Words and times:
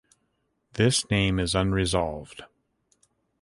This 0.73 1.07
name 1.11 1.37
is 1.37 1.53
unresolved. 1.53 2.45